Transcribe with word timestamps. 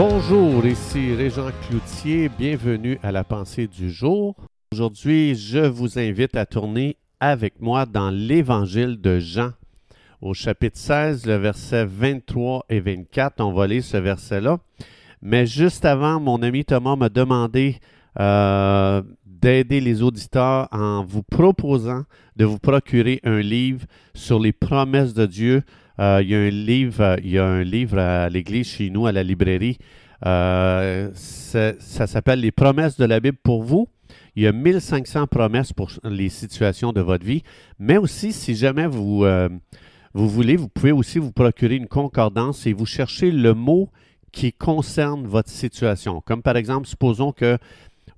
Bonjour, 0.00 0.64
ici 0.64 1.12
Régent 1.12 1.50
Cloutier, 1.66 2.28
bienvenue 2.28 3.00
à 3.02 3.10
la 3.10 3.24
pensée 3.24 3.66
du 3.66 3.90
jour. 3.90 4.36
Aujourd'hui, 4.70 5.34
je 5.34 5.58
vous 5.58 5.98
invite 5.98 6.36
à 6.36 6.46
tourner 6.46 6.96
avec 7.18 7.60
moi 7.60 7.84
dans 7.84 8.08
l'Évangile 8.08 9.00
de 9.00 9.18
Jean. 9.18 9.50
Au 10.22 10.34
chapitre 10.34 10.78
16, 10.78 11.26
le 11.26 11.34
verset 11.34 11.84
23 11.84 12.66
et 12.68 12.78
24, 12.78 13.40
on 13.40 13.52
va 13.52 13.66
lire 13.66 13.82
ce 13.82 13.96
verset-là. 13.96 14.58
Mais 15.20 15.46
juste 15.46 15.84
avant, 15.84 16.20
mon 16.20 16.44
ami 16.44 16.64
Thomas 16.64 16.94
m'a 16.94 17.08
demandé 17.08 17.80
euh, 18.20 19.02
d'aider 19.26 19.80
les 19.80 20.02
auditeurs 20.02 20.68
en 20.70 21.04
vous 21.04 21.24
proposant 21.24 22.04
de 22.36 22.44
vous 22.44 22.60
procurer 22.60 23.18
un 23.24 23.40
livre 23.40 23.84
sur 24.14 24.38
les 24.38 24.52
promesses 24.52 25.12
de 25.12 25.26
Dieu. 25.26 25.64
Euh, 26.00 26.20
il 26.22 26.30
y 26.30 26.34
a 26.34 26.38
un 26.38 26.50
livre, 26.50 27.02
euh, 27.02 27.16
il 27.22 27.30
y 27.30 27.38
a 27.38 27.44
un 27.44 27.62
livre 27.62 27.98
à 27.98 28.28
l'église 28.28 28.68
chez 28.68 28.90
nous, 28.90 29.06
à 29.06 29.12
la 29.12 29.22
librairie. 29.22 29.78
Euh, 30.26 31.10
ça 31.14 32.06
s'appelle 32.06 32.40
Les 32.40 32.52
promesses 32.52 32.96
de 32.96 33.04
la 33.04 33.20
Bible 33.20 33.38
pour 33.42 33.62
vous. 33.62 33.88
Il 34.36 34.42
y 34.42 34.46
a 34.46 34.52
1500 34.52 35.26
promesses 35.26 35.72
pour 35.72 35.90
les 36.04 36.28
situations 36.28 36.92
de 36.92 37.00
votre 37.00 37.24
vie. 37.24 37.42
Mais 37.78 37.96
aussi, 37.96 38.32
si 38.32 38.54
jamais 38.54 38.86
vous, 38.86 39.24
vous 40.14 40.28
voulez, 40.28 40.56
vous 40.56 40.68
pouvez 40.68 40.92
aussi 40.92 41.18
vous 41.18 41.32
procurer 41.32 41.74
une 41.74 41.88
concordance 41.88 42.66
et 42.66 42.72
vous 42.72 42.86
cherchez 42.86 43.32
le 43.32 43.54
mot 43.54 43.90
qui 44.30 44.52
concerne 44.52 45.26
votre 45.26 45.50
situation. 45.50 46.20
Comme 46.20 46.42
par 46.42 46.56
exemple, 46.56 46.86
supposons 46.86 47.32
que 47.32 47.58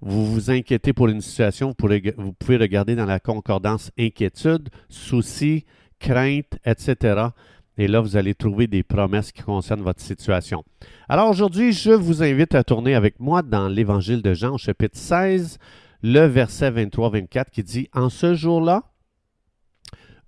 vous 0.03 0.27
vous 0.27 0.51
inquiétez 0.51 0.93
pour 0.93 1.09
une 1.09 1.23
situation, 1.23 1.75
vous, 1.79 1.89
vous 2.19 2.33
pouvez 2.33 2.57
regarder 2.59 2.97
dans 2.97 3.07
la 3.07 3.21
concordance 3.21 3.91
inquiétude, 3.99 4.69
souci, 4.89 5.65
crainte, 5.99 6.59
etc. 6.65 7.31
Et 7.81 7.89
là, 7.89 8.03
vous 8.03 8.19
allez 8.19 8.35
trouver 8.35 8.67
des 8.67 8.83
promesses 8.83 9.33
qui 9.33 9.41
concernent 9.41 9.81
votre 9.81 10.03
situation. 10.03 10.65
Alors 11.09 11.31
aujourd'hui, 11.31 11.73
je 11.73 11.93
vous 11.93 12.23
invite 12.23 12.55
à 12.55 12.63
tourner 12.63 12.95
avec 12.95 13.19
moi 13.19 13.41
dans 13.41 13.69
l'Évangile 13.69 14.21
de 14.21 14.35
Jean, 14.35 14.59
chapitre 14.59 14.99
16, 14.99 15.57
le 16.03 16.27
verset 16.27 16.71
23-24, 16.73 17.45
qui 17.51 17.63
dit, 17.63 17.89
En 17.95 18.11
ce 18.11 18.35
jour-là, 18.35 18.83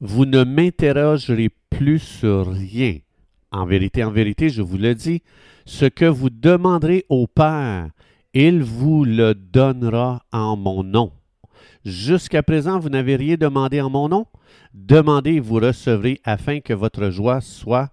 vous 0.00 0.25
ne 0.25 0.45
m'interrogerez 0.45 1.50
plus 1.69 1.98
sur 1.98 2.50
rien. 2.50 2.97
En 3.50 3.67
vérité, 3.67 4.03
en 4.03 4.11
vérité, 4.11 4.48
je 4.48 4.62
vous 4.62 4.78
le 4.78 4.95
dis, 4.95 5.20
ce 5.67 5.84
que 5.84 6.06
vous 6.06 6.30
demanderez 6.30 7.05
au 7.11 7.27
Père, 7.27 7.91
il 8.33 8.62
vous 8.62 9.05
le 9.05 9.34
donnera 9.34 10.25
en 10.33 10.56
mon 10.56 10.83
nom. 10.83 11.12
Jusqu'à 11.84 12.42
présent, 12.42 12.78
vous 12.78 12.88
n'avez 12.88 13.16
rien 13.16 13.36
demandé 13.36 13.80
en 13.80 13.91
mon 13.91 14.08
nom. 14.08 14.27
Demandez 14.75 15.33
et 15.33 15.41
vous 15.41 15.56
recevrez 15.56 16.20
afin 16.24 16.61
que 16.61 16.72
votre 16.72 17.11
joie 17.11 17.41
soit 17.41 17.91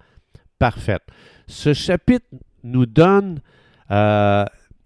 parfaite. 0.59 1.03
Ce 1.47 1.73
chapitre 1.73 2.27
nous 2.63 2.85
donne 2.85 3.41
euh, 3.89 4.45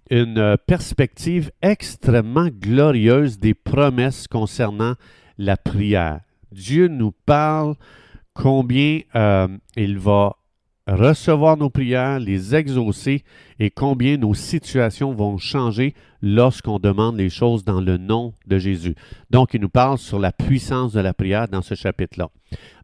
une 0.10 0.58
perspective 0.66 1.52
extrêmement 1.62 2.48
glorieuse 2.48 3.40
des 3.40 3.54
promesses 3.54 4.28
concernant 4.28 4.94
la 5.38 5.58
prière. 5.58 6.22
Dieu 6.52 6.88
nous 6.88 7.12
parle 7.26 7.76
combien 8.34 9.02
euh, 9.16 9.48
il 9.76 9.98
va 9.98 10.38
recevoir 10.88 11.58
nos 11.58 11.70
prières, 11.70 12.20
les 12.20 12.56
exaucer 12.56 13.24
et 13.60 13.70
combien 13.70 14.18
nos 14.18 14.34
situations 14.34 15.14
vont 15.14 15.38
changer 15.38 15.94
lorsqu'on 16.22 16.80
demande 16.80 17.18
les 17.18 17.30
choses 17.30 17.64
dans 17.64 17.82
le 17.82 17.98
nom 17.98 18.34
de 18.48 18.58
Jésus. 18.58 18.96
Donc, 19.30 19.54
il 19.54 19.62
nous 19.62 19.70
parle 19.70 19.98
sur 19.98 20.20
la 20.20 20.32
puissance 20.32 20.94
de 20.94 21.00
la 21.00 21.14
prière 21.14 21.48
dans 21.48 21.62
ce 21.62 21.76
chapitre-là. 21.76 22.30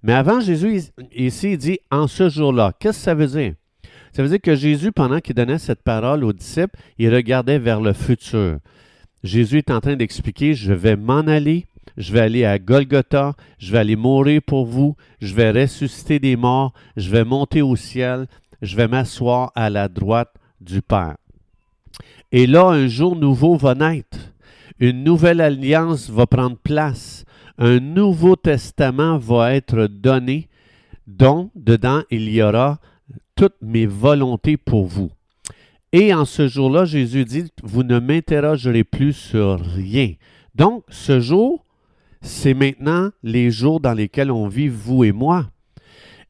Mais 0.04 0.14
avant, 0.14 0.40
Jésus, 0.40 0.82
ici, 1.14 1.54
il 1.54 1.58
dit 1.58 1.80
en 1.92 2.08
ce 2.08 2.30
jour-là. 2.30 2.74
Qu'est-ce 2.80 3.00
que 3.00 3.04
ça 3.04 3.16
veut 3.16 3.28
dire? 3.28 3.54
Ça 4.12 4.24
veut 4.24 4.30
dire 4.30 4.42
que 4.42 4.56
Jésus, 4.56 4.92
pendant 4.92 5.20
qu'il 5.20 5.36
donnait 5.36 5.60
cette 5.60 5.84
parole 5.84 6.24
aux 6.24 6.34
disciples, 6.34 6.78
il 6.98 7.14
regardait 7.14 7.60
vers 7.60 7.82
le 7.82 7.94
futur. 7.94 8.58
Jésus 9.24 9.58
est 9.58 9.72
en 9.72 9.82
train 9.82 9.96
d'expliquer, 9.96 10.54
je 10.54 10.74
vais 10.74 10.96
m'en 10.96 11.20
aller, 11.20 11.66
je 12.00 12.14
vais 12.14 12.22
aller 12.22 12.46
à 12.46 12.58
Golgotha, 12.58 13.36
je 13.60 13.74
vais 13.74 13.78
aller 13.78 13.98
mourir 13.98 14.42
pour 14.42 14.66
vous, 14.66 14.96
je 15.22 15.36
vais 15.36 15.52
ressusciter 15.52 16.18
des 16.18 16.38
morts, 16.38 16.74
je 16.96 17.10
vais 17.10 17.26
monter 17.26 17.62
au 17.62 17.76
ciel, 17.76 18.26
je 18.62 18.78
vais 18.78 18.88
m'asseoir 18.88 19.52
à 19.54 19.70
la 19.70 19.90
droite 19.90 20.34
du 20.62 20.82
Père. 20.82 21.18
Et 22.32 22.48
là, 22.48 22.68
un 22.68 22.88
jour 22.88 23.18
nouveau 23.18 23.58
va 23.58 23.76
naître. 23.76 24.18
Une 24.80 25.04
nouvelle 25.04 25.42
alliance 25.42 26.10
va 26.10 26.26
prendre 26.26 26.56
place. 26.56 27.26
Un 27.58 27.82
nouveau 27.82 28.38
testament 28.38 29.18
va 29.18 29.54
être 29.54 29.88
donné, 29.88 30.48
dont 31.06 31.52
dedans 31.54 32.04
il 32.10 32.30
y 32.30 32.42
aura 32.42 32.80
toutes 33.36 33.62
mes 33.62 33.86
volontés 33.86 34.56
pour 34.56 34.86
vous. 34.86 35.12
Et 35.92 36.14
en 36.14 36.24
ce 36.24 36.48
jour-là, 36.48 36.86
Jésus 36.86 37.26
dit, 37.26 37.52
vous 37.62 37.84
ne 37.84 38.00
m'interrogerez 38.00 38.86
plus 38.86 39.14
sur 39.14 39.60
rien. 39.60 40.14
Donc, 40.56 40.84
ce 40.90 41.20
jour, 41.20 41.66
c'est 42.22 42.54
maintenant 42.54 43.10
les 43.24 43.52
jours 43.52 43.80
dans 43.80 43.94
lesquels 43.94 44.32
on 44.32 44.48
vit, 44.48 44.68
vous 44.68 45.04
et 45.04 45.12
moi. 45.12 45.50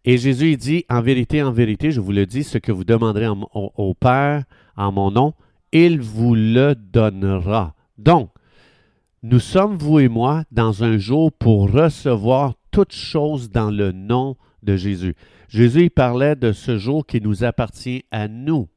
Et 0.06 0.18
Jésus 0.18 0.56
dit, 0.56 0.86
en 0.90 1.02
vérité, 1.02 1.44
en 1.44 1.52
vérité, 1.52 1.92
je 1.92 2.00
vous 2.00 2.12
le 2.12 2.26
dis, 2.26 2.44
ce 2.44 2.58
que 2.58 2.72
vous 2.72 2.86
demanderez 2.86 3.28
au, 3.28 3.94
Père 3.94 4.44
en 4.78 4.92
mon 4.92 5.12
nom, 5.12 5.34
il 5.72 6.00
vous 6.00 6.36
le 6.36 6.76
donnera. 6.76 7.76
Donc, 7.98 8.30
nous 9.22 9.40
sommes, 9.40 9.78
vous 9.78 10.00
et 10.00 10.08
moi, 10.08 10.44
dans 10.52 10.84
un 10.84 10.98
jour 10.98 11.32
pour 11.32 11.72
recevoir 11.72 12.54
toutes 12.72 12.94
choses 12.94 13.50
dans 13.50 13.70
le 13.70 13.92
nom 13.92 14.38
de 14.64 14.78
Jésus. 14.78 15.16
Jésus 15.50 15.90
parlait 15.90 16.36
de 16.36 16.54
ce 16.54 16.78
jour 16.78 17.06
qui 17.06 17.20
nous 17.20 17.44
appartient 17.44 18.06
à 18.12 18.28
nous. 18.28 18.70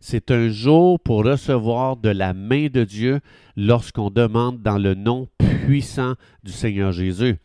C'est 0.00 0.30
un 0.30 0.48
jour 0.48 0.98
pour 0.98 1.24
recevoir 1.24 1.96
de 1.96 2.08
la 2.08 2.34
main 2.34 2.66
de 2.66 2.84
Dieu 2.84 3.20
lorsqu'on 3.56 4.10
demande 4.10 4.62
dans 4.62 4.78
le 4.78 4.94
nom 4.94 5.28
puissant 5.66 6.14
du 6.42 6.52
Seigneur 6.52 6.92
Jésus. 6.92 7.36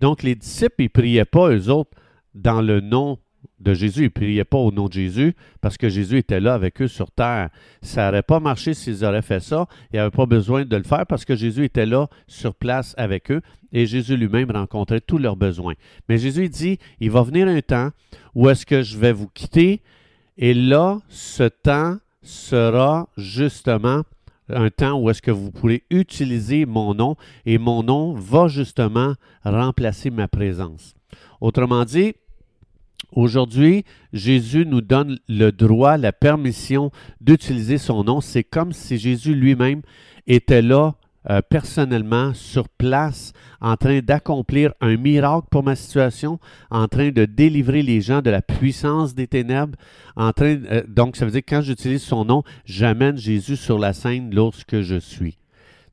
Donc 0.00 0.22
les 0.22 0.34
disciples, 0.34 0.82
ils 0.82 0.84
ne 0.84 0.88
priaient 0.88 1.24
pas, 1.24 1.50
eux 1.50 1.70
autres, 1.70 1.90
dans 2.34 2.60
le 2.60 2.80
nom 2.80 3.18
de 3.58 3.74
Jésus. 3.74 4.00
Ils 4.00 4.04
ne 4.04 4.08
priaient 4.08 4.44
pas 4.44 4.58
au 4.58 4.72
nom 4.72 4.88
de 4.88 4.92
Jésus 4.92 5.34
parce 5.60 5.76
que 5.76 5.88
Jésus 5.88 6.18
était 6.18 6.40
là 6.40 6.54
avec 6.54 6.80
eux 6.82 6.88
sur 6.88 7.10
terre. 7.10 7.50
Ça 7.82 8.06
n'aurait 8.06 8.22
pas 8.22 8.40
marché 8.40 8.74
s'ils 8.74 9.04
auraient 9.04 9.22
fait 9.22 9.40
ça. 9.40 9.66
Il 9.92 9.96
n'y 9.96 9.98
avait 10.00 10.10
pas 10.10 10.26
besoin 10.26 10.64
de 10.64 10.76
le 10.76 10.82
faire 10.82 11.06
parce 11.06 11.24
que 11.24 11.34
Jésus 11.34 11.64
était 11.64 11.86
là 11.86 12.08
sur 12.26 12.54
place 12.54 12.94
avec 12.96 13.30
eux 13.30 13.40
et 13.72 13.86
Jésus 13.86 14.16
lui-même 14.16 14.50
rencontrait 14.50 15.00
tous 15.00 15.18
leurs 15.18 15.36
besoins. 15.36 15.74
Mais 16.08 16.18
Jésus 16.18 16.48
dit, 16.48 16.78
il 17.00 17.10
va 17.10 17.22
venir 17.22 17.48
un 17.48 17.60
temps 17.60 17.90
où 18.34 18.48
est-ce 18.48 18.66
que 18.66 18.82
je 18.82 18.98
vais 18.98 19.12
vous 19.12 19.28
quitter 19.28 19.82
et 20.42 20.54
là, 20.54 21.00
ce 21.10 21.42
temps 21.42 21.98
sera 22.22 23.08
justement 23.18 24.02
un 24.54 24.70
temps 24.70 24.98
où 24.98 25.10
est-ce 25.10 25.22
que 25.22 25.30
vous 25.30 25.50
pourrez 25.50 25.84
utiliser 25.90 26.66
mon 26.66 26.94
nom 26.94 27.16
et 27.46 27.58
mon 27.58 27.82
nom 27.82 28.14
va 28.14 28.48
justement 28.48 29.14
remplacer 29.44 30.10
ma 30.10 30.28
présence. 30.28 30.94
Autrement 31.40 31.84
dit, 31.84 32.14
Aujourd'hui, 33.12 33.84
Jésus 34.12 34.64
nous 34.66 34.82
donne 34.82 35.18
le 35.28 35.50
droit, 35.50 35.96
la 35.96 36.12
permission 36.12 36.92
d'utiliser 37.20 37.78
son 37.78 38.04
nom. 38.04 38.20
C'est 38.20 38.44
comme 38.44 38.72
si 38.72 38.98
Jésus 38.98 39.34
lui-même 39.34 39.82
était 40.26 40.62
là 40.62 40.94
euh, 41.28 41.42
personnellement 41.42 42.32
sur 42.32 42.68
place 42.68 43.32
en 43.60 43.76
train 43.76 44.00
d'accomplir 44.00 44.72
un 44.80 44.96
miracle 44.96 45.46
pour 45.50 45.62
ma 45.62 45.76
situation, 45.76 46.38
en 46.70 46.88
train 46.88 47.10
de 47.10 47.26
délivrer 47.26 47.82
les 47.82 48.00
gens 48.00 48.22
de 48.22 48.30
la 48.30 48.40
puissance 48.40 49.14
des 49.14 49.26
ténèbres, 49.26 49.76
en 50.16 50.32
train 50.32 50.56
euh, 50.70 50.82
donc 50.88 51.16
ça 51.16 51.26
veut 51.26 51.30
dire 51.30 51.44
que 51.44 51.54
quand 51.54 51.62
j'utilise 51.62 52.02
son 52.02 52.24
nom, 52.24 52.42
j'amène 52.64 53.18
Jésus 53.18 53.56
sur 53.56 53.78
la 53.78 53.92
scène 53.92 54.34
lorsque 54.34 54.80
je 54.80 54.96
suis. 54.96 55.36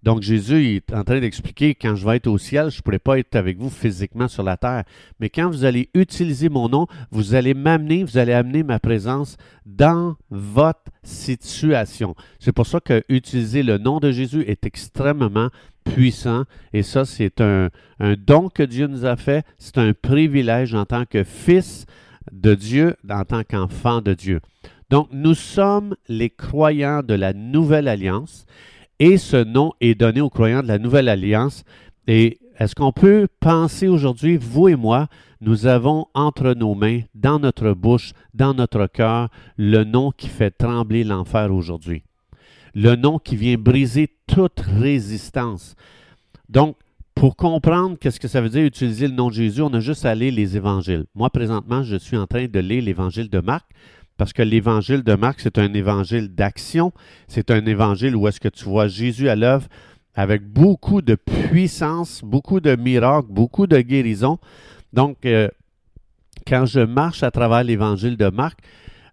Donc 0.03 0.21
Jésus 0.21 0.75
est 0.75 0.93
en 0.93 1.03
train 1.03 1.19
d'expliquer, 1.19 1.75
quand 1.75 1.95
je 1.95 2.05
vais 2.05 2.17
être 2.17 2.27
au 2.27 2.37
ciel, 2.37 2.69
je 2.69 2.77
ne 2.77 2.81
pourrai 2.81 2.99
pas 2.99 3.19
être 3.19 3.35
avec 3.35 3.57
vous 3.57 3.69
physiquement 3.69 4.27
sur 4.27 4.43
la 4.43 4.57
terre. 4.57 4.83
Mais 5.19 5.29
quand 5.29 5.49
vous 5.49 5.65
allez 5.65 5.89
utiliser 5.93 6.49
mon 6.49 6.69
nom, 6.69 6.87
vous 7.11 7.35
allez 7.35 7.53
m'amener, 7.53 8.03
vous 8.03 8.17
allez 8.17 8.33
amener 8.33 8.63
ma 8.63 8.79
présence 8.79 9.37
dans 9.65 10.15
votre 10.29 10.91
situation. 11.03 12.15
C'est 12.39 12.51
pour 12.51 12.67
ça 12.67 12.79
que 12.79 13.03
utiliser 13.09 13.63
le 13.63 13.77
nom 13.77 13.99
de 13.99 14.11
Jésus 14.11 14.43
est 14.47 14.65
extrêmement 14.65 15.49
puissant. 15.83 16.43
Et 16.73 16.83
ça, 16.83 17.05
c'est 17.05 17.41
un, 17.41 17.69
un 17.99 18.15
don 18.15 18.49
que 18.49 18.63
Dieu 18.63 18.87
nous 18.87 19.05
a 19.05 19.15
fait. 19.15 19.45
C'est 19.57 19.77
un 19.77 19.93
privilège 19.93 20.73
en 20.73 20.85
tant 20.85 21.05
que 21.05 21.23
fils 21.23 21.85
de 22.31 22.55
Dieu, 22.55 22.95
en 23.09 23.23
tant 23.23 23.43
qu'enfant 23.43 24.01
de 24.01 24.13
Dieu. 24.13 24.41
Donc, 24.89 25.09
nous 25.11 25.33
sommes 25.33 25.95
les 26.07 26.29
croyants 26.29 27.03
de 27.03 27.13
la 27.13 27.33
nouvelle 27.33 27.87
alliance. 27.87 28.45
Et 28.99 29.17
ce 29.17 29.43
nom 29.43 29.73
est 29.79 29.95
donné 29.95 30.21
aux 30.21 30.29
croyants 30.29 30.63
de 30.63 30.67
la 30.67 30.79
Nouvelle 30.79 31.09
Alliance. 31.09 31.63
Et 32.07 32.39
est-ce 32.57 32.73
qu'on 32.73 32.91
peut 32.91 33.27
penser 33.39 33.87
aujourd'hui, 33.87 34.37
vous 34.37 34.69
et 34.69 34.75
moi, 34.75 35.07
nous 35.39 35.67
avons 35.67 36.07
entre 36.15 36.53
nos 36.53 36.73
mains, 36.73 37.01
dans 37.13 37.37
notre 37.37 37.73
bouche, 37.73 38.13
dans 38.33 38.55
notre 38.55 38.87
cœur, 38.87 39.29
le 39.55 39.83
nom 39.83 40.11
qui 40.11 40.27
fait 40.27 40.49
trembler 40.49 41.03
l'enfer 41.03 41.53
aujourd'hui? 41.53 42.03
Le 42.73 42.95
nom 42.95 43.19
qui 43.19 43.35
vient 43.35 43.57
briser 43.57 44.09
toute 44.25 44.59
résistance. 44.59 45.75
Donc, 46.49 46.75
pour 47.13 47.35
comprendre 47.35 47.97
qu'est-ce 47.99 48.19
que 48.19 48.27
ça 48.27 48.41
veut 48.41 48.49
dire 48.49 48.63
utiliser 48.63 49.07
le 49.07 49.13
nom 49.13 49.29
de 49.29 49.33
Jésus, 49.33 49.61
on 49.61 49.73
a 49.73 49.79
juste 49.79 50.05
à 50.05 50.15
lire 50.15 50.33
les 50.33 50.55
évangiles. 50.57 51.05
Moi, 51.13 51.29
présentement, 51.29 51.83
je 51.83 51.95
suis 51.97 52.17
en 52.17 52.27
train 52.27 52.47
de 52.47 52.59
lire 52.59 52.83
l'évangile 52.83 53.29
de 53.29 53.39
Marc 53.39 53.65
parce 54.17 54.33
que 54.33 54.41
l'évangile 54.41 55.03
de 55.03 55.13
Marc, 55.13 55.39
c'est 55.39 55.57
un 55.57 55.73
évangile 55.73 56.33
d'action, 56.33 56.91
c'est 57.27 57.51
un 57.51 57.65
évangile 57.65 58.15
où 58.15 58.27
est-ce 58.27 58.39
que 58.39 58.49
tu 58.49 58.65
vois 58.65 58.87
Jésus 58.87 59.29
à 59.29 59.35
l'œuvre 59.35 59.67
avec 60.15 60.43
beaucoup 60.43 61.03
de 61.03 61.15
puissance, 61.15 62.21
beaucoup 62.23 62.59
de 62.59 62.75
miracles, 62.75 63.27
beaucoup 63.29 63.67
de 63.67 63.79
guérisons. 63.79 64.39
Donc, 64.91 65.25
euh, 65.25 65.47
quand 66.47 66.65
je 66.65 66.79
marche 66.79 67.21
à 67.21 67.29
travers 67.29 67.63
l'évangile 67.63 68.17
de 68.17 68.29
Marc, 68.29 68.59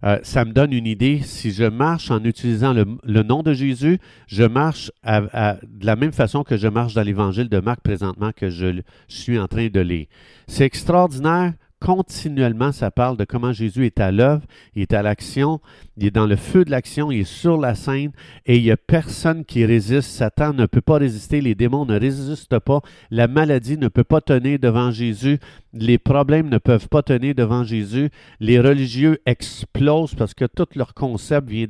euh, 0.03 0.17
ça 0.23 0.45
me 0.45 0.51
donne 0.51 0.73
une 0.73 0.87
idée. 0.87 1.21
Si 1.23 1.51
je 1.51 1.63
marche 1.63 2.09
en 2.09 2.23
utilisant 2.23 2.73
le, 2.73 3.23
nom 3.23 3.43
de 3.43 3.53
Jésus, 3.53 3.99
je 4.27 4.43
marche 4.43 4.91
de 5.03 5.85
la 5.85 5.95
même 5.95 6.11
façon 6.11 6.43
que 6.43 6.57
je 6.57 6.67
marche 6.67 6.95
dans 6.95 7.03
l'évangile 7.03 7.49
de 7.49 7.59
Marc 7.59 7.81
présentement 7.81 8.31
que 8.35 8.49
je, 8.49 8.81
je 9.07 9.15
suis 9.15 9.39
en 9.39 9.47
train 9.47 9.67
de 9.67 9.79
lire. 9.79 10.07
C'est 10.47 10.65
extraordinaire 10.65 11.53
continuellement, 11.85 12.71
ça 12.71 12.89
parle 12.89 13.15
de 13.15 13.25
comment 13.25 13.53
Jésus 13.53 13.85
est 13.85 13.99
à 13.99 14.11
l'œuvre, 14.11 14.41
il 14.73 14.81
est 14.81 14.93
à 14.93 15.03
l'action, 15.03 15.61
il 15.97 16.07
est 16.07 16.11
dans 16.11 16.25
le 16.25 16.35
feu 16.35 16.65
de 16.65 16.71
l'action, 16.71 17.11
il 17.11 17.19
est 17.19 17.23
sur 17.25 17.57
la 17.57 17.75
scène 17.75 18.11
et 18.47 18.57
il 18.57 18.63
n'y 18.63 18.71
a 18.71 18.77
personne 18.77 19.45
qui 19.45 19.63
résiste. 19.65 20.09
Satan 20.09 20.53
ne 20.53 20.65
peut 20.65 20.81
pas 20.81 20.97
résister, 20.97 21.41
les 21.41 21.53
démons 21.53 21.85
ne 21.85 21.99
résistent 21.99 22.57
pas, 22.57 22.81
la 23.11 23.27
maladie 23.27 23.77
ne 23.77 23.87
peut 23.87 24.03
pas 24.03 24.19
tenir 24.19 24.57
devant 24.57 24.89
Jésus, 24.89 25.37
les 25.73 25.99
problèmes 25.99 26.49
ne 26.49 26.57
peuvent 26.57 26.87
pas 26.87 27.03
tenir 27.03 27.35
devant 27.35 27.63
Jésus, 27.63 28.09
les 28.39 28.59
religieux 28.59 29.19
explosent 29.27 30.15
parce 30.15 30.33
que 30.33 30.45
tout 30.45 30.65
leur 30.75 30.95
concept 30.95 31.47
vient 31.47 31.67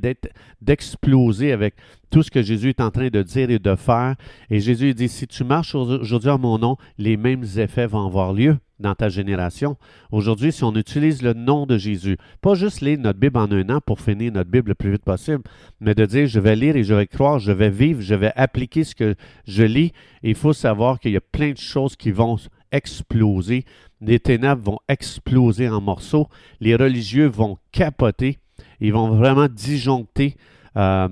d'exploser 0.62 1.52
avec 1.52 1.74
tout 2.10 2.22
ce 2.22 2.30
que 2.30 2.42
Jésus 2.42 2.70
est 2.70 2.80
en 2.80 2.90
train 2.90 3.08
de 3.08 3.22
dire 3.22 3.50
et 3.50 3.58
de 3.58 3.74
faire. 3.76 4.14
Et 4.50 4.60
Jésus 4.60 4.94
dit, 4.94 5.08
si 5.08 5.26
tu 5.26 5.44
marches 5.44 5.74
aujourd'hui 5.74 6.30
en 6.30 6.38
mon 6.38 6.58
nom, 6.58 6.76
les 6.98 7.16
mêmes 7.16 7.44
effets 7.56 7.86
vont 7.86 8.06
avoir 8.06 8.32
lieu 8.32 8.56
dans 8.78 8.94
ta 8.94 9.08
génération. 9.08 9.76
Aujourd'hui, 10.12 10.52
si 10.52 10.64
on 10.64 10.74
utilise 10.74 11.22
le 11.22 11.32
nom 11.32 11.66
de 11.66 11.78
Jésus, 11.78 12.18
pas 12.40 12.54
juste 12.54 12.80
lire 12.80 12.98
notre 12.98 13.18
Bible 13.18 13.38
en 13.38 13.50
un 13.50 13.70
an 13.70 13.80
pour 13.80 14.00
finir 14.00 14.32
notre 14.32 14.50
Bible 14.50 14.68
le 14.68 14.74
plus 14.74 14.92
vite 14.92 15.04
possible, 15.04 15.42
mais 15.80 15.94
de 15.94 16.04
dire 16.04 16.26
je 16.26 16.40
vais 16.40 16.56
lire 16.56 16.76
et 16.76 16.84
je 16.84 16.94
vais 16.94 17.06
croire, 17.06 17.38
je 17.38 17.52
vais 17.52 17.70
vivre, 17.70 18.00
je 18.02 18.14
vais 18.14 18.32
appliquer 18.36 18.84
ce 18.84 18.94
que 18.94 19.14
je 19.46 19.62
lis. 19.62 19.92
il 20.22 20.34
faut 20.34 20.52
savoir 20.52 21.00
qu'il 21.00 21.12
y 21.12 21.16
a 21.16 21.22
plein 21.22 21.52
de 21.52 21.58
choses 21.58 21.96
qui 21.96 22.10
vont 22.10 22.36
exploser. 22.72 23.64
Les 24.00 24.20
ténèbres 24.20 24.62
vont 24.62 24.78
exploser 24.88 25.68
en 25.68 25.80
morceaux. 25.80 26.28
Les 26.60 26.76
religieux 26.76 27.26
vont 27.26 27.58
capoter. 27.72 28.38
Ils 28.80 28.92
vont 28.92 29.08
vraiment 29.08 29.48
disjoncter 29.48 30.36
euh, 30.76 31.08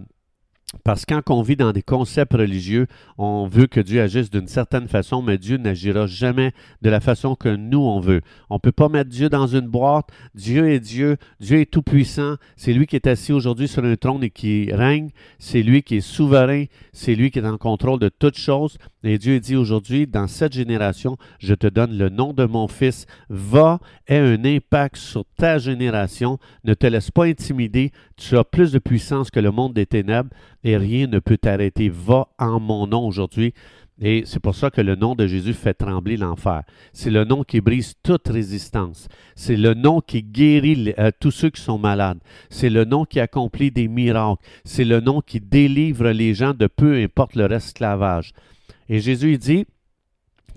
parce 0.82 1.04
que 1.04 1.14
quand 1.14 1.34
on 1.34 1.42
vit 1.42 1.56
dans 1.56 1.72
des 1.72 1.82
concepts 1.82 2.32
religieux, 2.32 2.86
on 3.16 3.46
veut 3.46 3.66
que 3.66 3.80
Dieu 3.80 4.02
agisse 4.02 4.30
d'une 4.30 4.48
certaine 4.48 4.88
façon, 4.88 5.22
mais 5.22 5.38
Dieu 5.38 5.56
n'agira 5.56 6.06
jamais 6.06 6.52
de 6.82 6.90
la 6.90 7.00
façon 7.00 7.36
que 7.36 7.54
nous, 7.54 7.80
on 7.80 8.00
veut. 8.00 8.22
On 8.50 8.54
ne 8.54 8.60
peut 8.60 8.72
pas 8.72 8.88
mettre 8.88 9.10
Dieu 9.10 9.28
dans 9.28 9.46
une 9.46 9.68
boîte. 9.68 10.08
Dieu 10.34 10.70
est 10.70 10.80
Dieu. 10.80 11.16
Dieu 11.38 11.60
est 11.60 11.70
tout-puissant. 11.70 12.36
C'est 12.56 12.72
lui 12.72 12.86
qui 12.86 12.96
est 12.96 13.06
assis 13.06 13.32
aujourd'hui 13.32 13.68
sur 13.68 13.84
un 13.84 13.96
trône 13.96 14.24
et 14.24 14.30
qui 14.30 14.72
règne. 14.72 15.10
C'est 15.38 15.62
lui 15.62 15.82
qui 15.82 15.96
est 15.96 16.00
souverain. 16.00 16.64
C'est 16.92 17.14
lui 17.14 17.30
qui 17.30 17.38
est 17.38 17.46
en 17.46 17.58
contrôle 17.58 18.00
de 18.00 18.08
toutes 18.08 18.38
choses. 18.38 18.78
Et 19.04 19.18
Dieu 19.18 19.38
dit 19.38 19.54
aujourd'hui, 19.54 20.06
dans 20.06 20.26
cette 20.26 20.54
génération, 20.54 21.18
je 21.38 21.54
te 21.54 21.66
donne 21.66 21.96
le 21.96 22.08
nom 22.08 22.32
de 22.32 22.46
mon 22.46 22.68
fils. 22.68 23.06
Va, 23.28 23.78
aie 24.08 24.18
un 24.18 24.44
impact 24.44 24.96
sur 24.96 25.24
ta 25.36 25.58
génération. 25.58 26.38
Ne 26.64 26.74
te 26.74 26.86
laisse 26.86 27.10
pas 27.10 27.24
intimider. 27.24 27.92
Tu 28.16 28.36
as 28.36 28.44
plus 28.44 28.72
de 28.72 28.78
puissance 28.78 29.30
que 29.30 29.40
le 29.40 29.50
monde 29.50 29.74
des 29.74 29.86
ténèbres 29.86 30.30
et 30.62 30.76
rien 30.76 31.06
ne 31.06 31.18
peut 31.18 31.36
t'arrêter. 31.36 31.88
Va 31.88 32.28
en 32.38 32.60
mon 32.60 32.86
nom 32.86 33.06
aujourd'hui. 33.06 33.54
Et 34.00 34.24
c'est 34.26 34.40
pour 34.40 34.56
ça 34.56 34.70
que 34.70 34.80
le 34.80 34.96
nom 34.96 35.14
de 35.14 35.26
Jésus 35.26 35.54
fait 35.54 35.74
trembler 35.74 36.16
l'enfer. 36.16 36.64
C'est 36.92 37.10
le 37.10 37.24
nom 37.24 37.44
qui 37.44 37.60
brise 37.60 37.94
toute 38.02 38.26
résistance. 38.28 39.08
C'est 39.36 39.56
le 39.56 39.74
nom 39.74 40.00
qui 40.00 40.22
guérit 40.22 40.92
euh, 40.98 41.10
tous 41.20 41.30
ceux 41.30 41.50
qui 41.50 41.60
sont 41.60 41.78
malades. 41.78 42.18
C'est 42.50 42.70
le 42.70 42.84
nom 42.84 43.04
qui 43.04 43.20
accomplit 43.20 43.70
des 43.70 43.86
miracles. 43.86 44.42
C'est 44.64 44.84
le 44.84 45.00
nom 45.00 45.20
qui 45.20 45.40
délivre 45.40 46.08
les 46.10 46.34
gens 46.34 46.54
de 46.54 46.66
peu 46.66 46.96
importe 46.96 47.36
leur 47.36 47.52
esclavage. 47.52 48.32
Et 48.88 49.00
Jésus 49.00 49.38
dit, 49.38 49.64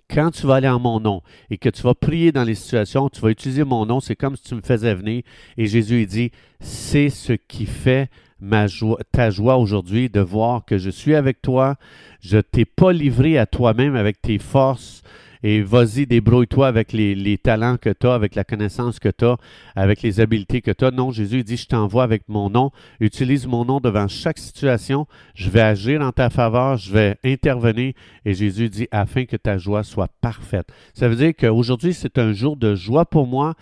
quand 0.10 0.32
tu 0.32 0.48
vas 0.48 0.56
aller 0.56 0.68
en 0.68 0.80
mon 0.80 1.00
nom 1.00 1.22
et 1.50 1.58
que 1.58 1.70
tu 1.70 1.82
vas 1.82 1.94
prier 1.94 2.32
dans 2.32 2.44
les 2.44 2.56
situations, 2.56 3.10
tu 3.10 3.22
vas 3.22 3.30
utiliser 3.30 3.64
mon 3.64 3.86
nom, 3.86 4.00
c'est 4.00 4.16
comme 4.16 4.36
si 4.36 4.44
tu 4.44 4.56
me 4.56 4.62
faisais 4.62 4.94
venir. 4.94 5.24
Et 5.58 5.68
Jésus 5.68 6.06
dit, 6.06 6.32
c'est 6.60 7.10
ce 7.10 7.34
qui 7.34 7.66
fait 7.66 8.10
ma 8.40 8.68
joie, 8.68 9.00
ta 9.12 9.30
joie 9.30 9.58
aujourd'hui 9.58 10.10
de 10.10 10.20
voir 10.20 10.66
que 10.66 10.78
je 10.78 10.90
suis 10.90 11.16
avec 11.16 11.42
toi. 11.42 11.76
Je 12.20 12.38
t'ai 12.38 12.66
pas 12.66 12.94
livré 12.94 13.38
à 13.38 13.46
toi-même 13.46 13.96
avec 13.96 14.22
tes 14.22 14.38
forces. 14.38 15.04
Et 15.44 15.62
vas-y, 15.62 16.06
débrouille-toi 16.06 16.68
avec 16.68 16.94
les, 16.94 17.38
talents 17.38 17.78
que 17.78 17.90
tu 17.90 18.08
as, 18.08 18.14
avec 18.14 18.36
la 18.36 18.44
connaissance 18.44 19.00
que 19.00 19.10
tu 19.10 19.26
as, 19.26 19.38
avec 19.76 20.02
les 20.02 20.20
habiletés 20.20 20.62
que 20.62 20.72
tu 20.72 20.86
as. 20.86 20.92
Non, 20.92 21.12
Jésus 21.12 21.44
dit, 21.44 21.58
je 21.58 21.68
t'envoie 21.68 22.04
avec 22.04 22.24
mon 22.28 22.50
nom. 22.50 22.72
Utilise 23.00 23.48
mon 23.48 23.66
nom 23.66 23.80
devant 23.80 24.08
chaque 24.08 24.38
situation. 24.38 25.08
Je 25.36 25.50
vais 25.50 25.62
agir 25.62 26.02
en 26.02 26.12
ta 26.12 26.30
faveur. 26.30 26.78
Je 26.78 26.92
vais 26.92 27.18
intervenir. 27.24 27.94
Et 28.26 28.34
Jésus 28.34 28.70
dit, 28.70 28.88
afin 28.92 29.26
que 29.26 29.38
ta 29.38 29.58
joie 29.58 29.84
soit 29.84 30.10
parfaite. 30.22 30.68
Ça 30.94 31.08
veut 31.08 31.16
dire 31.16 31.34
qu'aujourd'hui, 31.38 31.94
c'est 31.94 32.18
un 32.18 32.34
jour 32.34 32.58
de 32.58 32.76
joie 32.76 33.06
pour 33.06 33.28
moi 33.28 33.56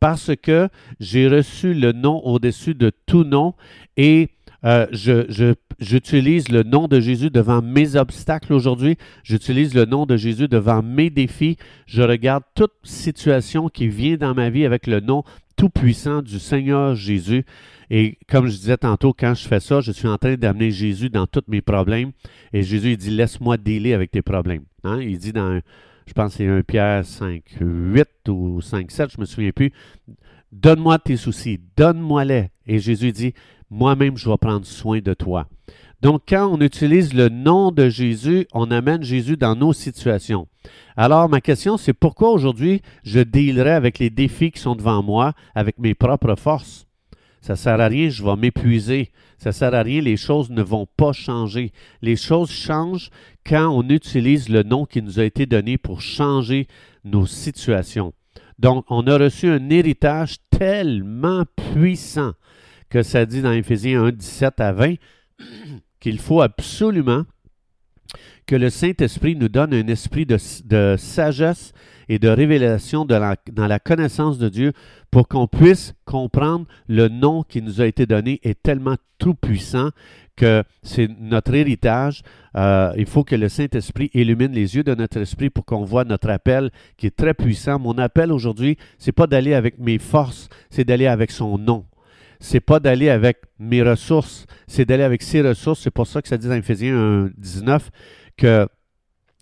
parce 0.00 0.32
que 0.34 0.68
j'ai 0.98 1.28
reçu 1.28 1.74
le 1.74 1.92
nom 1.92 2.20
au-dessus 2.24 2.74
de 2.74 2.90
tout 3.06 3.22
nom 3.22 3.54
et 3.96 4.30
euh, 4.64 4.86
je, 4.92 5.54
j'utilise 5.78 6.48
le 6.48 6.62
nom 6.62 6.88
de 6.88 7.00
Jésus 7.00 7.30
devant 7.30 7.62
mes 7.62 7.96
obstacles 7.96 8.52
aujourd'hui. 8.52 8.96
J'utilise 9.24 9.74
le 9.74 9.84
nom 9.84 10.06
de 10.06 10.16
Jésus 10.16 10.48
devant 10.48 10.82
mes 10.82 11.10
défis. 11.10 11.56
Je 11.86 12.02
regarde 12.02 12.44
toute 12.54 12.72
situation 12.84 13.68
qui 13.68 13.88
vient 13.88 14.16
dans 14.16 14.34
ma 14.34 14.50
vie 14.50 14.64
avec 14.64 14.86
le 14.86 15.00
nom 15.00 15.24
tout-puissant 15.56 16.22
du 16.22 16.38
Seigneur 16.38 16.94
Jésus. 16.94 17.44
Et 17.90 18.18
comme 18.28 18.46
je 18.46 18.56
disais 18.56 18.78
tantôt, 18.78 19.12
quand 19.12 19.34
je 19.34 19.46
fais 19.46 19.60
ça, 19.60 19.80
je 19.80 19.92
suis 19.92 20.08
en 20.08 20.16
train 20.16 20.36
d'amener 20.36 20.70
Jésus 20.70 21.10
dans 21.10 21.26
tous 21.26 21.42
mes 21.48 21.60
problèmes. 21.60 22.12
Et 22.52 22.62
Jésus, 22.62 22.92
il 22.92 22.96
dit, 22.96 23.10
laisse-moi 23.10 23.56
délai 23.58 23.92
avec 23.92 24.10
tes 24.10 24.22
problèmes. 24.22 24.64
Hein? 24.84 25.00
Il 25.00 25.18
dit 25.18 25.32
dans 25.32 25.60
je 26.06 26.12
pense 26.14 26.34
c'est 26.34 26.46
un 26.46 26.62
Pierre 26.62 27.04
5, 27.04 27.42
8 27.60 28.28
ou 28.28 28.60
5, 28.60 28.90
7, 28.90 29.10
je 29.12 29.16
ne 29.16 29.20
me 29.20 29.26
souviens 29.26 29.52
plus. 29.52 29.72
Donne-moi 30.50 30.98
tes 30.98 31.16
soucis, 31.16 31.60
donne-moi-les. 31.76 32.50
Et 32.66 32.78
Jésus 32.78 33.12
dit, 33.12 33.34
moi-même, 33.72 34.16
je 34.16 34.28
vais 34.28 34.36
prendre 34.36 34.66
soin 34.66 35.00
de 35.00 35.14
toi. 35.14 35.48
Donc, 36.02 36.22
quand 36.28 36.46
on 36.52 36.60
utilise 36.60 37.14
le 37.14 37.28
nom 37.28 37.70
de 37.70 37.88
Jésus, 37.88 38.46
on 38.52 38.70
amène 38.70 39.02
Jésus 39.02 39.36
dans 39.36 39.54
nos 39.54 39.72
situations. 39.72 40.48
Alors, 40.96 41.28
ma 41.28 41.40
question, 41.40 41.76
c'est 41.76 41.92
pourquoi 41.92 42.30
aujourd'hui 42.30 42.82
je 43.02 43.20
dealerai 43.20 43.70
avec 43.70 43.98
les 43.98 44.10
défis 44.10 44.50
qui 44.50 44.60
sont 44.60 44.74
devant 44.74 45.02
moi 45.02 45.32
avec 45.54 45.78
mes 45.78 45.94
propres 45.94 46.34
forces? 46.34 46.86
Ça 47.40 47.54
ne 47.54 47.58
sert 47.58 47.80
à 47.80 47.88
rien, 47.88 48.08
je 48.08 48.22
vais 48.22 48.36
m'épuiser. 48.36 49.10
Ça 49.38 49.50
ne 49.50 49.54
sert 49.54 49.74
à 49.74 49.82
rien, 49.82 50.00
les 50.00 50.16
choses 50.16 50.50
ne 50.50 50.62
vont 50.62 50.86
pas 50.96 51.12
changer. 51.12 51.72
Les 52.02 52.16
choses 52.16 52.50
changent 52.50 53.10
quand 53.46 53.68
on 53.68 53.88
utilise 53.88 54.48
le 54.48 54.64
nom 54.64 54.86
qui 54.86 55.02
nous 55.02 55.18
a 55.18 55.24
été 55.24 55.46
donné 55.46 55.78
pour 55.78 56.00
changer 56.00 56.66
nos 57.04 57.26
situations. 57.26 58.12
Donc, 58.58 58.84
on 58.90 59.06
a 59.06 59.16
reçu 59.16 59.48
un 59.48 59.70
héritage 59.70 60.36
tellement 60.50 61.44
puissant 61.72 62.32
que 62.92 63.02
ça 63.02 63.24
dit 63.24 63.40
dans 63.40 63.52
Éphésiens 63.52 64.04
1, 64.04 64.12
17 64.12 64.60
à 64.60 64.72
20 64.72 64.96
qu'il 65.98 66.18
faut 66.18 66.42
absolument 66.42 67.24
que 68.46 68.54
le 68.54 68.68
Saint-Esprit 68.68 69.34
nous 69.34 69.48
donne 69.48 69.72
un 69.72 69.86
esprit 69.86 70.26
de, 70.26 70.36
sagesse 70.98 71.72
et 72.10 72.18
de 72.18 72.28
révélation 72.28 73.06
dans 73.06 73.66
la 73.66 73.78
connaissance 73.78 74.36
de 74.36 74.50
Dieu 74.50 74.74
pour 75.10 75.26
qu'on 75.26 75.46
puisse 75.46 75.94
comprendre 76.04 76.66
le 76.86 77.08
nom 77.08 77.44
qui 77.44 77.62
nous 77.62 77.80
a 77.80 77.86
été 77.86 78.04
donné 78.04 78.40
est 78.42 78.62
tellement 78.62 78.96
tout 79.16 79.34
puissant 79.34 79.88
que 80.36 80.62
c'est 80.82 81.08
notre 81.18 81.54
héritage. 81.54 82.22
Euh, 82.56 82.92
il 82.98 83.06
faut 83.06 83.24
que 83.24 83.36
le 83.36 83.48
Saint-Esprit 83.48 84.10
illumine 84.12 84.52
les 84.52 84.76
yeux 84.76 84.84
de 84.84 84.94
notre 84.94 85.18
esprit 85.18 85.48
pour 85.48 85.64
qu'on 85.64 85.84
voit 85.84 86.04
notre 86.04 86.28
appel 86.28 86.70
qui 86.98 87.06
est 87.06 87.16
très 87.16 87.32
puissant. 87.32 87.78
Mon 87.78 87.96
appel 87.96 88.30
aujourd'hui, 88.32 88.76
c'est 88.98 89.12
pas 89.12 89.26
d'aller 89.26 89.54
avec 89.54 89.78
mes 89.78 89.98
forces, 89.98 90.50
c'est 90.68 90.84
d'aller 90.84 91.06
avec 91.06 91.30
son 91.30 91.56
nom. 91.56 91.86
C'est 92.44 92.60
pas 92.60 92.80
d'aller 92.80 93.08
avec 93.08 93.38
mes 93.60 93.82
ressources, 93.82 94.46
c'est 94.66 94.84
d'aller 94.84 95.04
avec 95.04 95.22
ses 95.22 95.42
ressources. 95.42 95.80
C'est 95.80 95.92
pour 95.92 96.08
ça 96.08 96.20
que 96.20 96.28
ça 96.28 96.36
dit 96.36 96.48
dans 96.48 96.54
Éphésiens 96.54 97.30
19 97.38 97.90
que 98.36 98.66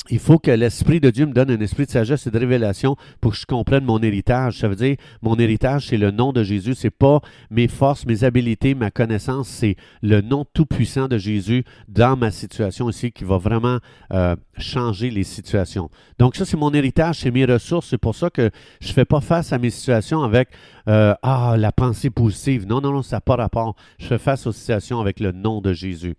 il 0.09 0.19
faut 0.19 0.38
que 0.38 0.50
l'Esprit 0.50 1.00
de 1.00 1.11
Dieu 1.11 1.26
me 1.26 1.33
donne 1.33 1.50
un 1.50 1.61
esprit 1.61 1.85
de 1.85 1.90
sagesse 1.90 2.26
et 2.26 2.30
de 2.30 2.38
révélation 2.38 2.97
pour 3.21 3.33
que 3.33 3.38
je 3.38 3.47
comprenne 3.47 3.85
mon 3.85 4.00
héritage. 4.02 4.59
Ça 4.59 4.69
veut 4.69 4.76
dire, 4.76 4.97
mon 5.21 5.37
héritage, 5.37 5.88
c'est 5.88 5.99
le 5.99 6.11
nom 6.11 6.33
de 6.33 6.42
Jésus. 6.42 6.75
C'est 6.75 6.90
pas 6.90 7.21
mes 7.50 7.69
forces, 7.69 8.07
mes 8.07 8.25
habiletés, 8.25 8.75
ma 8.75 8.90
connaissance. 8.90 9.49
C'est 9.49 9.76
le 10.02 10.21
nom 10.21 10.47
tout-puissant 10.52 11.07
de 11.07 11.19
Jésus 11.19 11.64
dans 11.88 12.16
ma 12.16 12.30
situation 12.30 12.88
ici 12.88 13.12
qui 13.12 13.25
va 13.25 13.37
vraiment 13.37 13.78
euh, 14.12 14.37
changer 14.57 15.11
les 15.11 15.25
situations. 15.25 15.90
Donc 16.19 16.35
ça, 16.35 16.45
c'est 16.45 16.57
mon 16.57 16.73
héritage, 16.73 17.21
c'est 17.21 17.30
mes 17.30 17.45
ressources. 17.45 17.88
C'est 17.90 17.99
pour 17.99 18.14
ça 18.14 18.30
que 18.30 18.50
je 18.80 18.88
ne 18.88 18.92
fais 18.92 19.04
pas 19.04 19.21
face 19.21 19.52
à 19.52 19.59
mes 19.59 19.71
situations 19.71 20.23
avec 20.23 20.49
euh, 20.88 21.14
ah 21.23 21.57
la 21.59 21.73
pensée 21.73 22.11
positive. 22.11 22.66
Non, 22.66 22.80
non, 22.80 22.92
non, 22.92 23.02
ça 23.02 23.16
n'a 23.16 23.21
pas 23.21 23.37
rapport. 23.37 23.76
Je 23.99 24.07
fais 24.07 24.19
face 24.19 24.47
aux 24.47 24.52
situations 24.52 25.00
avec 25.00 25.21
le 25.21 25.33
nom 25.33 25.61
de 25.61 25.73
Jésus. 25.73 26.14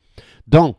Donc, 0.48 0.78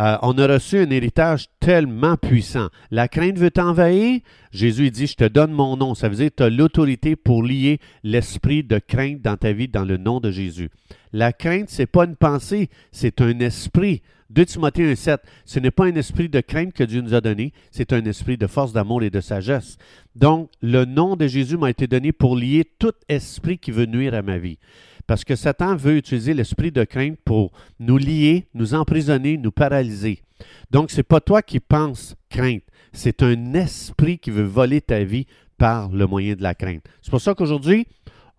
euh, 0.00 0.16
on 0.22 0.36
a 0.38 0.46
reçu 0.46 0.78
un 0.78 0.90
héritage 0.90 1.46
tellement 1.58 2.16
puissant. 2.16 2.68
La 2.90 3.08
crainte 3.08 3.38
veut 3.38 3.50
t'envahir? 3.50 4.20
Jésus 4.52 4.90
dit, 4.90 5.06
je 5.06 5.16
te 5.16 5.24
donne 5.24 5.52
mon 5.52 5.76
nom. 5.76 5.94
Ça 5.94 6.08
veut 6.08 6.16
dire 6.16 6.30
que 6.30 6.36
tu 6.36 6.42
as 6.42 6.50
l'autorité 6.50 7.16
pour 7.16 7.42
lier 7.42 7.78
l'esprit 8.02 8.62
de 8.62 8.78
crainte 8.78 9.22
dans 9.22 9.36
ta 9.36 9.52
vie 9.52 9.68
dans 9.68 9.84
le 9.84 9.96
nom 9.96 10.20
de 10.20 10.30
Jésus. 10.30 10.70
La 11.12 11.32
crainte, 11.32 11.70
ce 11.70 11.82
n'est 11.82 11.86
pas 11.86 12.04
une 12.04 12.16
pensée, 12.16 12.68
c'est 12.92 13.20
un 13.20 13.38
esprit. 13.40 14.02
2 14.30 14.44
Timothée 14.44 14.92
1,7, 14.92 15.18
ce 15.44 15.60
n'est 15.60 15.70
pas 15.70 15.86
un 15.86 15.94
esprit 15.94 16.28
de 16.28 16.40
crainte 16.40 16.72
que 16.72 16.84
Dieu 16.84 17.00
nous 17.00 17.14
a 17.14 17.20
donné, 17.20 17.52
c'est 17.70 17.92
un 17.92 18.04
esprit 18.04 18.36
de 18.36 18.48
force, 18.48 18.72
d'amour 18.72 19.04
et 19.04 19.10
de 19.10 19.20
sagesse. 19.20 19.78
Donc, 20.16 20.50
le 20.60 20.84
nom 20.84 21.14
de 21.14 21.28
Jésus 21.28 21.56
m'a 21.56 21.70
été 21.70 21.86
donné 21.86 22.12
pour 22.12 22.36
lier 22.36 22.64
tout 22.78 22.92
esprit 23.08 23.58
qui 23.58 23.70
veut 23.70 23.86
nuire 23.86 24.14
à 24.14 24.22
ma 24.22 24.38
vie. 24.38 24.58
Parce 25.06 25.24
que 25.24 25.36
Satan 25.36 25.76
veut 25.76 25.96
utiliser 25.96 26.34
l'esprit 26.34 26.72
de 26.72 26.84
crainte 26.84 27.18
pour 27.24 27.52
nous 27.78 27.98
lier, 27.98 28.46
nous 28.54 28.74
emprisonner, 28.74 29.36
nous 29.36 29.52
paralyser. 29.52 30.22
Donc, 30.70 30.90
ce 30.90 30.98
n'est 30.98 31.02
pas 31.02 31.20
toi 31.20 31.42
qui 31.42 31.60
penses 31.60 32.16
crainte, 32.28 32.62
c'est 32.92 33.22
un 33.22 33.54
esprit 33.54 34.18
qui 34.18 34.30
veut 34.30 34.44
voler 34.44 34.80
ta 34.80 35.04
vie 35.04 35.26
par 35.58 35.90
le 35.90 36.06
moyen 36.06 36.34
de 36.34 36.42
la 36.42 36.54
crainte. 36.54 36.84
C'est 37.02 37.10
pour 37.10 37.20
ça 37.20 37.34
qu'aujourd'hui, 37.34 37.86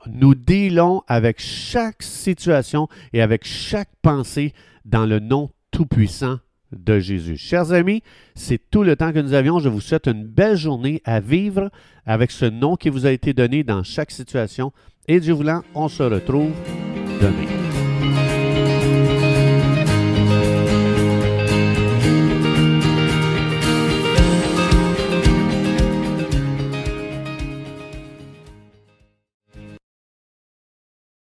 nous 0.08 0.36
dealons 0.36 1.04
avec 1.08 1.40
chaque 1.40 2.04
situation 2.04 2.88
et 3.14 3.22
avec 3.22 3.46
chaque 3.46 3.90
pensée 4.02 4.54
dans 4.86 5.06
le 5.06 5.20
nom 5.20 5.50
tout-puissant 5.72 6.40
de 6.72 7.00
Jésus. 7.00 7.38
Chers 7.38 7.72
amis, 7.72 8.04
c'est 8.36 8.60
tout 8.70 8.84
le 8.84 8.96
temps 8.96 9.12
que 9.12 9.20
nous 9.20 9.34
avions. 9.34 9.60
Je 9.60 9.70
vous 9.70 9.82
souhaite 9.82 10.08
une 10.08 10.26
belle 10.26 10.58
journée 10.58 11.02
à 11.06 11.20
vivre 11.20 11.70
avec 12.06 12.32
ce 12.32 12.46
nom 12.46 12.76
qui 12.76 12.90
vous 12.90 13.06
a 13.06 13.12
été 13.12 13.34
donné 13.34 13.64
dans 13.64 13.84
chaque 13.84 14.12
situation. 14.12 14.72
Et 15.08 15.20
Dieu 15.20 15.34
voulant, 15.34 15.64
on 15.74 15.88
se 15.88 16.04
retrouve 16.04 16.52
demain. 17.22 18.27